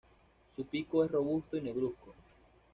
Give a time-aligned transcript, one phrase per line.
[0.55, 2.15] Su pico es robusto y negruzco.